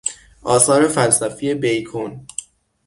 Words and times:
آثار 0.43 0.87
فلسفی 0.87 1.53
بیکون 1.53 2.25